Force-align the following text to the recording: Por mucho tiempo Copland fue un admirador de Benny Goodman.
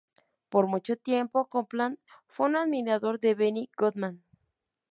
Por 0.49 0.65
mucho 0.65 0.97
tiempo 0.97 1.45
Copland 1.47 1.99
fue 2.25 2.47
un 2.47 2.55
admirador 2.55 3.19
de 3.19 3.35
Benny 3.35 3.69
Goodman. 3.77 4.23